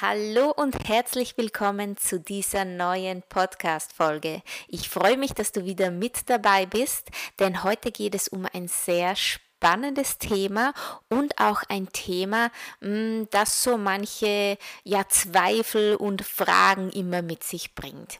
[0.00, 4.42] Hallo und herzlich willkommen zu dieser neuen Podcast-Folge.
[4.66, 8.66] Ich freue mich, dass du wieder mit dabei bist, denn heute geht es um ein
[8.66, 10.74] sehr spannendes Thema
[11.08, 17.76] und auch ein Thema, mm, das so manche ja, Zweifel und Fragen immer mit sich
[17.76, 18.18] bringt.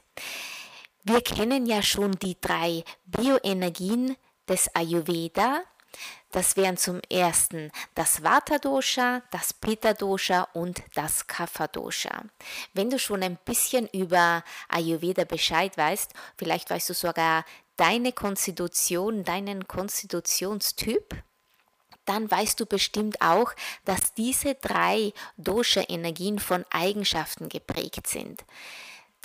[1.03, 4.15] Wir kennen ja schon die drei Bioenergien
[4.47, 5.61] des Ayurveda,
[6.31, 12.23] das wären zum ersten das Vata Dosha, das Pitta Dosha und das Kapha Dosha.
[12.73, 17.45] Wenn du schon ein bisschen über Ayurveda Bescheid weißt, vielleicht weißt du sogar
[17.77, 21.15] deine Konstitution, deinen Konstitutionstyp,
[22.05, 28.43] dann weißt du bestimmt auch, dass diese drei Dosha-Energien von Eigenschaften geprägt sind.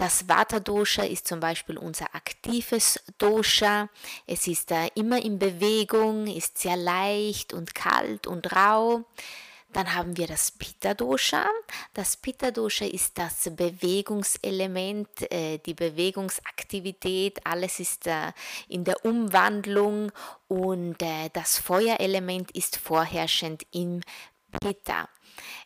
[0.01, 3.91] Das Vata-Dosha ist zum Beispiel unser aktives Dosha.
[4.27, 9.05] Es ist äh, immer in Bewegung, ist sehr leicht und kalt und rau.
[9.75, 11.47] Dann haben wir das Pitta-Dosha.
[11.93, 17.39] Das Pitta-Dosha ist das Bewegungselement, äh, die Bewegungsaktivität.
[17.45, 18.33] Alles ist äh,
[18.69, 20.13] in der Umwandlung
[20.49, 20.97] und
[21.35, 24.01] das Feuerelement ist vorherrschend im
[24.63, 25.11] Pitta.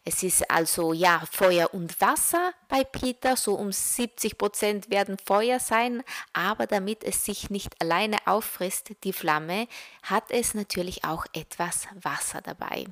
[0.04, 5.60] Es ist also ja Feuer und Wasser bei Peter, so um 70 Prozent werden Feuer
[5.60, 9.68] sein, aber damit es sich nicht alleine auffrisst, die Flamme,
[10.02, 12.86] hat es natürlich auch etwas Wasser dabei.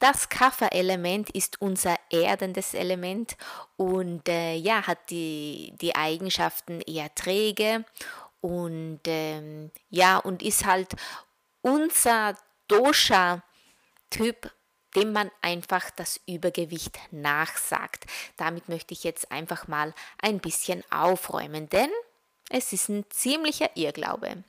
[0.00, 3.36] Das Kafferelement ist unser erdendes Element
[3.76, 7.84] und äh, ja, hat die, die Eigenschaften eher träge
[8.40, 10.94] und ähm, ja, und ist halt
[11.62, 12.36] unser
[12.68, 14.52] Dosha-Typ
[14.98, 18.06] dem man einfach das Übergewicht nachsagt.
[18.36, 21.90] Damit möchte ich jetzt einfach mal ein bisschen aufräumen, denn
[22.50, 24.42] es ist ein ziemlicher Irrglaube.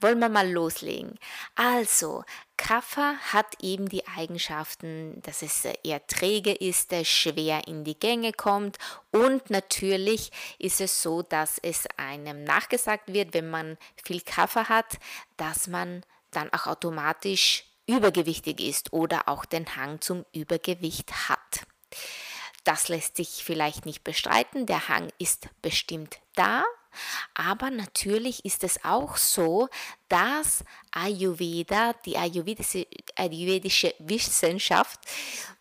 [0.00, 1.18] Wollen wir mal loslegen.
[1.54, 2.24] Also,
[2.56, 8.78] Kaffer hat eben die Eigenschaften, dass es eher träge ist, schwer in die Gänge kommt
[9.12, 14.98] und natürlich ist es so, dass es einem nachgesagt wird, wenn man viel Kaffer hat,
[15.36, 21.66] dass man dann auch automatisch übergewichtig ist oder auch den Hang zum Übergewicht hat.
[22.64, 26.64] Das lässt sich vielleicht nicht bestreiten, der Hang ist bestimmt da,
[27.34, 29.68] aber natürlich ist es auch so,
[30.08, 35.00] dass Ayurveda, die ayurvedische, ayurvedische Wissenschaft,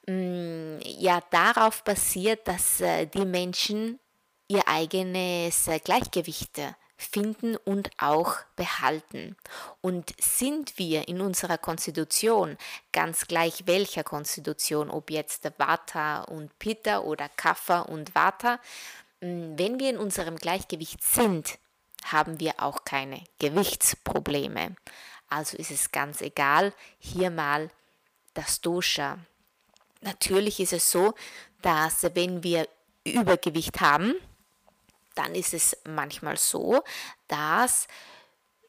[0.08, 4.00] mm, ja darauf basiert, dass äh, die Menschen
[4.48, 6.60] ihr eigenes äh, Gleichgewicht
[7.02, 9.36] finden und auch behalten.
[9.82, 12.58] Und sind wir in unserer Konstitution,
[12.92, 18.60] ganz gleich welcher Konstitution, ob jetzt Vata und Pitta oder Kapha und Vata,
[19.22, 21.58] hm, wenn wir in unserem Gleichgewicht sind,
[22.06, 24.76] haben wir auch keine Gewichtsprobleme.
[25.30, 27.70] Also ist es ganz egal, hier mal
[28.34, 29.20] das Dosha.
[30.02, 31.14] Natürlich ist es so,
[31.62, 32.68] dass wenn wir
[33.04, 34.16] Übergewicht haben,
[35.16, 36.84] dann ist es manchmal so,
[37.28, 37.88] dass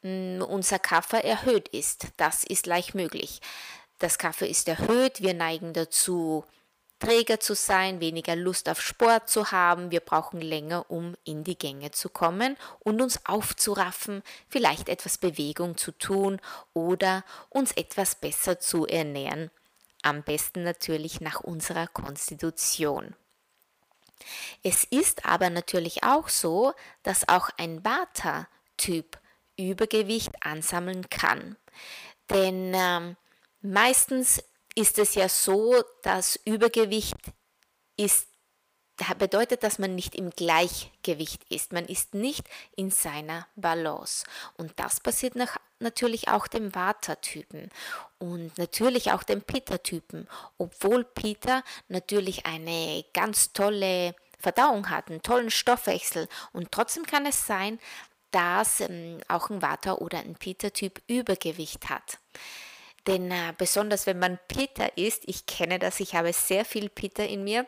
[0.03, 2.09] mm, unser Kaffee erhöht ist.
[2.17, 3.41] Das ist leicht möglich.
[3.99, 6.45] Das Kaffee ist erhöht, wir neigen dazu,
[7.03, 11.59] träger zu sein, weniger Lust auf Sport zu haben, wir brauchen länger, um in die
[11.59, 16.41] Gänge zu kommen und uns aufzuraffen, vielleicht etwas Bewegung zu tun
[16.75, 19.51] oder uns etwas besser zu ernähren.
[20.03, 23.15] Am besten natürlich nach unserer Konstitution.
[24.63, 26.73] Es ist aber natürlich auch so,
[27.03, 29.19] dass auch ein Vata-Typ
[29.57, 31.57] Übergewicht ansammeln kann.
[32.31, 33.17] Denn ähm,
[33.61, 34.43] meistens
[34.75, 37.17] ist es ja so, dass Übergewicht
[37.97, 38.29] ist
[39.19, 41.73] bedeutet, dass man nicht im Gleichgewicht ist.
[41.73, 42.45] Man ist nicht
[42.77, 44.25] in seiner Balance.
[44.57, 47.71] Und das passiert nach, natürlich auch dem Vata-Typen
[48.19, 50.29] und natürlich auch dem Pitta-Typen.
[50.59, 56.29] Obwohl Pitta natürlich eine ganz tolle Verdauung hat, einen tollen Stoffwechsel.
[56.53, 57.79] Und trotzdem kann es sein,
[58.33, 62.19] dass ähm, auch ein Vata- oder ein Pitta-Typ Übergewicht hat.
[63.07, 67.25] Denn äh, besonders wenn man Pitta isst, ich kenne das, ich habe sehr viel Pitta
[67.25, 67.67] in mir,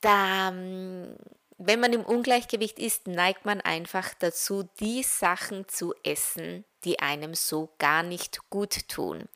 [0.00, 1.16] da, ähm,
[1.62, 7.34] wenn man im Ungleichgewicht ist, neigt man einfach dazu, die Sachen zu essen, die einem
[7.34, 9.28] so gar nicht gut tun.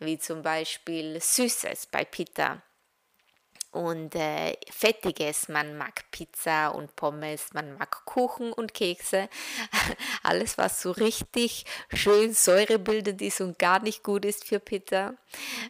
[0.00, 2.62] Wie zum Beispiel Süßes bei Pitta
[3.70, 5.48] und äh, Fettiges.
[5.48, 9.28] Man mag Pizza und Pommes, man mag Kuchen und Kekse.
[10.22, 15.14] Alles, was so richtig schön säurebildend ist und gar nicht gut ist für Pizza.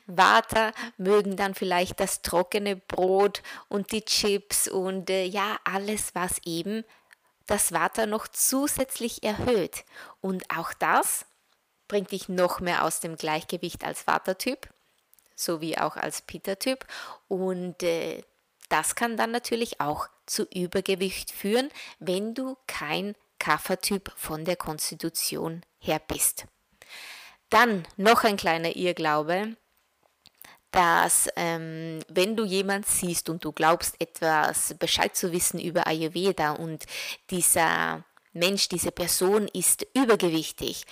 [0.07, 6.39] Water mögen dann vielleicht das trockene Brot und die Chips und äh, ja, alles, was
[6.45, 6.85] eben
[7.47, 9.85] das Water noch zusätzlich erhöht.
[10.21, 11.27] Und auch das
[11.89, 14.69] bringt dich noch mehr aus dem Gleichgewicht als Watertyp
[15.39, 16.87] sowie auch als Pitta-Typ.
[17.29, 18.23] Und äh,
[18.69, 25.63] das kann dann natürlich auch zu Übergewicht führen, wenn du kein Kaffertyp von der Konstitution
[25.79, 26.47] her bist.
[27.51, 29.57] Dann noch ein kleiner Irrglaube,
[30.71, 36.53] dass ähm, wenn du jemand siehst und du glaubst etwas Bescheid zu wissen über Ayurveda
[36.53, 36.85] und
[37.31, 38.05] dieser
[38.39, 40.85] Mensch, diese Person ist übergewichtig,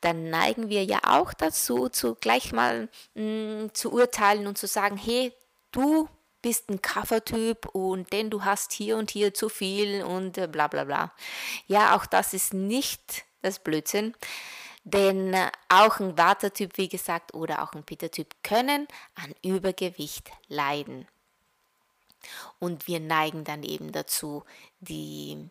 [0.00, 4.66] dann neigen wir ja auch dazu, zu gleich mal mh, mm, zu urteilen und zu
[4.66, 5.32] sagen, hey,
[5.70, 6.08] du
[6.42, 10.66] bist ein Kaffertyp und denn du hast hier und hier zu viel und äh, bla
[10.66, 11.12] bla bla.
[11.66, 14.14] Ja, auch das ist nicht das Blödsinn.
[14.84, 21.06] Denn äh, auch ein Watertyp, wie gesagt, oder auch ein Pitta-Typ können an Übergewicht leiden.
[22.58, 24.44] Und wir neigen dann eben dazu,
[24.80, 25.48] die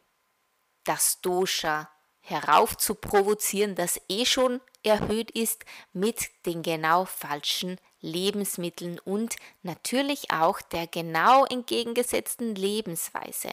[0.84, 1.90] das Dosha
[2.22, 10.32] herauf zu provozieren, das eh schon erhöht ist mit den genau falschen Lebensmitteln und natürlich
[10.32, 13.52] auch der genau entgegengesetzten Lebensweise.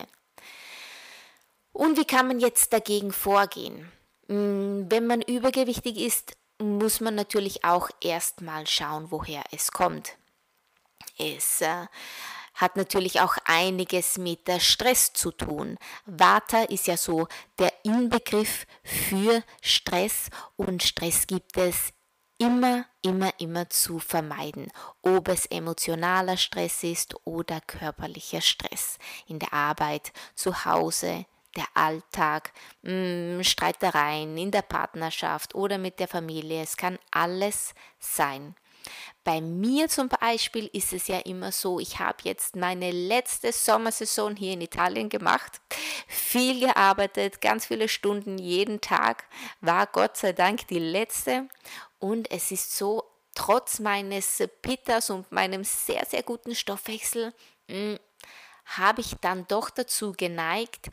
[1.73, 3.91] Und wie kann man jetzt dagegen vorgehen?
[4.29, 10.17] Hm, wenn man übergewichtig ist, muss man natürlich auch erstmal schauen, woher es kommt.
[11.19, 11.87] Es äh,
[12.59, 15.79] hat natürlich auch einiges mit der Stress zu tun.
[16.07, 17.29] Vata ist ja so
[17.59, 21.93] der Inbegriff für Stress und Stress gibt es
[22.37, 24.71] immer, immer, immer zu vermeiden,
[25.03, 31.27] ob es emotionaler Stress ist oder körperlicher Stress in der Arbeit, zu Hause,
[31.57, 32.53] der Alltag,
[32.83, 36.63] mm, Streitereien in der Partnerschaft oder mit der Familie.
[36.63, 38.55] Es kann alles sein.
[39.29, 44.35] Bei mir zum Beispiel ist es ja immer so, ich habe jetzt meine letzte Sommersaison
[44.35, 45.61] hier in Italien gemacht,
[46.07, 49.27] viel gearbeitet, ganz viele Stunden jeden Tag,
[49.61, 51.47] war Gott sei Dank die letzte.
[51.99, 53.05] Und es ist so,
[53.35, 57.35] trotz meines Pitters und meinem sehr, sehr guten Stoffwechsel,
[57.69, 57.99] hm,
[58.65, 60.89] habe ich dann doch dazu geneigt,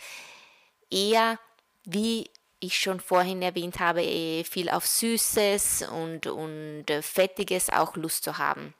[0.91, 1.39] eher
[1.85, 2.29] wie
[2.65, 8.23] ich schon vorhin erwähnt habe, eh viel auf Süßes und, und äh, Fettiges auch Lust
[8.23, 8.73] zu haben.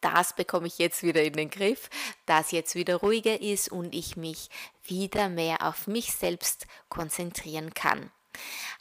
[0.00, 1.88] Das bekomme ich jetzt wieder in den Griff,
[2.26, 4.50] dass jetzt wieder ruhiger ist und ich mich
[4.84, 8.10] wieder mehr auf mich selbst konzentrieren kann.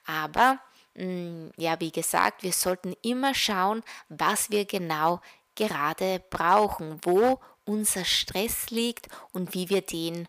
[0.06, 0.60] Aber
[0.96, 5.22] mm, ja, wie gesagt, wir sollten immer schauen, was wir genau
[5.56, 10.28] gerade brauchen, wo unser Stress liegt und wie wir den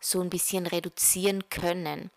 [0.00, 2.10] so ein bisschen reduzieren können.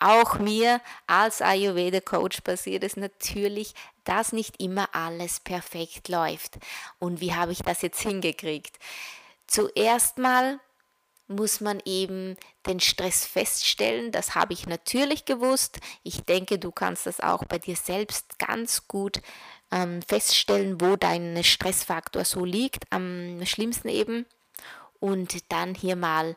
[0.00, 3.74] Auch mir als Ayurveda-Coach passiert es natürlich,
[4.04, 6.58] dass nicht immer alles perfekt läuft.
[6.98, 8.78] Und wie habe ich das jetzt hingekriegt?
[9.46, 10.60] Zuerst mal
[11.28, 12.36] muss man eben
[12.66, 14.12] den Stress feststellen.
[14.12, 15.78] Das habe ich natürlich gewusst.
[16.02, 19.20] Ich denke, du kannst das auch bei dir selbst ganz gut
[19.70, 22.84] ähm, feststellen, wo dein Stressfaktor so liegt.
[22.90, 24.26] Am schlimmsten eben.
[25.00, 26.34] Und dann hier mal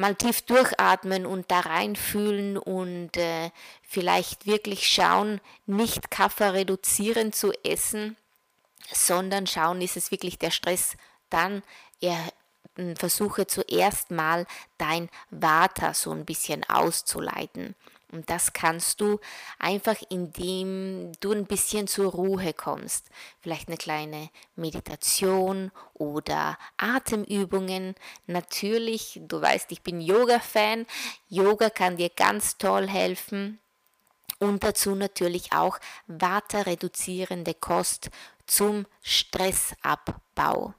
[0.00, 3.50] mal tief durchatmen und da reinfühlen und äh,
[3.82, 8.16] vielleicht wirklich schauen, nicht Kaffer reduzieren zu essen,
[8.90, 10.96] sondern schauen, ist es wirklich der Stress,
[11.28, 11.62] dann
[12.00, 12.18] er,
[12.96, 14.46] versuche zuerst mal
[14.78, 17.74] dein Vata so ein bisschen auszuleiten.
[18.12, 19.20] Und das kannst du
[19.58, 23.06] einfach, indem du ein bisschen zur Ruhe kommst.
[23.40, 27.94] Vielleicht eine kleine Meditation oder Atemübungen.
[28.26, 30.86] Natürlich, du weißt, ich bin Yoga-Fan.
[31.28, 33.60] Yoga kann dir ganz toll helfen.
[34.38, 38.10] Und dazu natürlich auch waterreduzierende Kost
[38.46, 40.74] zum Stressabbau.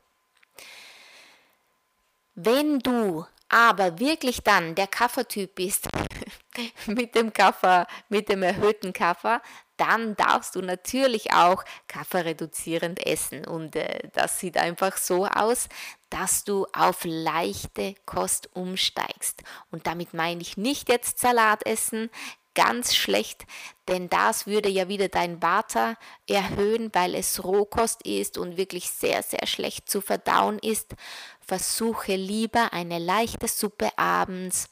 [2.35, 5.87] Wenn du aber wirklich dann der Kaffertyp bist,
[6.87, 9.41] mit dem Kaffer, mit dem erhöhten Kaffer,
[9.77, 13.45] dann darfst du natürlich auch kafferreduzierend essen.
[13.45, 15.69] Und äh, das sieht einfach so aus,
[16.09, 19.43] dass du auf leichte Kost umsteigst.
[19.71, 22.09] Und damit meine ich nicht jetzt Salat essen,
[22.53, 23.45] ganz schlecht,
[23.87, 25.95] denn das würde ja wieder dein Vata
[26.27, 30.95] erhöhen, weil es Rohkost ist und wirklich sehr, sehr schlecht zu verdauen ist.
[31.39, 34.69] Versuche lieber eine leichte Suppe abends,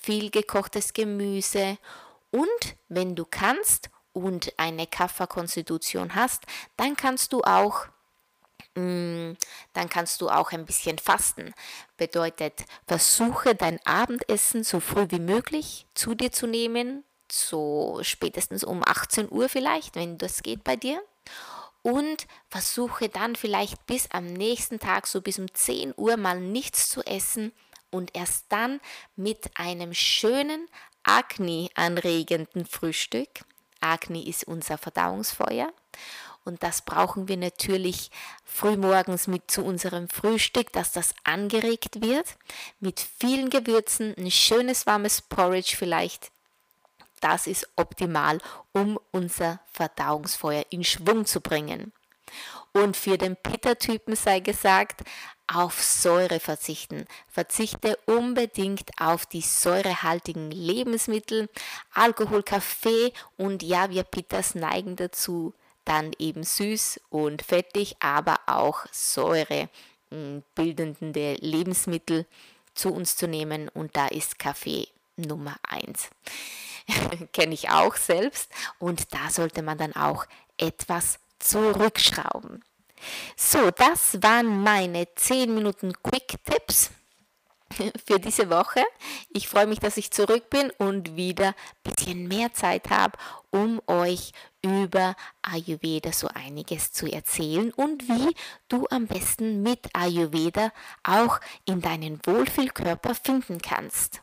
[0.00, 1.78] viel gekochtes Gemüse
[2.30, 6.44] und wenn du kannst und eine Kafferkonstitution hast,
[6.76, 7.86] dann kannst du auch
[8.74, 9.32] Mm,
[9.74, 11.52] dann kannst du auch ein bisschen fasten.
[11.96, 18.82] Bedeutet, versuche dein Abendessen so früh wie möglich zu dir zu nehmen, so spätestens um
[18.82, 21.02] 18 Uhr vielleicht, wenn das geht bei dir.
[21.82, 26.88] Und versuche dann vielleicht bis am nächsten Tag, so bis um 10 Uhr mal nichts
[26.88, 27.52] zu essen
[27.92, 28.80] und erst dann
[29.14, 30.66] mit einem schönen,
[31.04, 33.28] Agni-anregenden Frühstück.
[33.80, 35.72] Agni ist unser Verdauungsfeuer
[36.44, 38.10] und das brauchen wir natürlich
[38.44, 42.36] frühmorgens mit zu unserem Frühstück, dass das angeregt wird.
[42.80, 46.32] Mit vielen Gewürzen, ein schönes warmes Porridge vielleicht.
[47.20, 48.40] Das ist optimal,
[48.72, 51.92] um unser Verdauungsfeuer in Schwung zu bringen.
[52.72, 55.02] Und für den Pitta-Typen sei gesagt,
[55.54, 57.06] auf Säure verzichten.
[57.28, 61.48] Verzichte unbedingt auf die säurehaltigen Lebensmittel,
[61.92, 65.54] Alkohol, Kaffee und ja, wir Pittas neigen dazu,
[65.84, 69.68] dann eben süß und fettig, aber auch Säure
[70.10, 72.26] hm, bildende Lebensmittel
[72.74, 76.08] zu uns zu nehmen und da ist Kaffee Nummer eins.
[77.32, 82.64] Kenne ich auch selbst und da sollte man dann auch etwas zurückschrauben.
[83.36, 86.90] So, das waren meine 10 Minuten Quick Tipps
[88.06, 88.82] für diese Woche.
[89.30, 93.18] Ich freue mich, dass ich zurück bin und wieder ein bisschen mehr Zeit habe,
[93.50, 94.32] um euch
[94.62, 98.34] über Ayurveda so einiges zu erzählen und wie
[98.68, 104.22] du am besten mit Ayurveda auch in deinen Wohlfühlkörper finden kannst.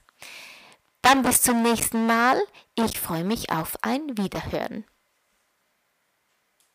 [1.01, 2.41] Dann bis zum nächsten Mal.
[2.75, 4.85] Ich freue mich auf ein Wiederhören.